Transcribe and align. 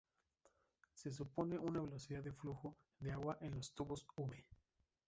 Se 0.95 1.11
supone 1.11 1.59
una 1.59 1.79
velocidad 1.81 2.23
de 2.23 2.31
flujo 2.33 2.75
de 2.97 3.11
agua 3.11 3.37
en 3.39 3.53
los 3.57 3.71
tubos 3.75 4.03
v. 4.17 4.43